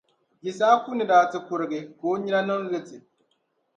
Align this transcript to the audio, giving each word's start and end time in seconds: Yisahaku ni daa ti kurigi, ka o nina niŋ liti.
Yisahaku 0.43 0.89
ni 0.95 1.03
daa 1.09 1.29
ti 1.31 1.37
kurigi, 1.47 1.79
ka 1.99 2.05
o 2.11 2.17
nina 2.17 2.39
niŋ 2.47 2.61
liti. 2.71 2.97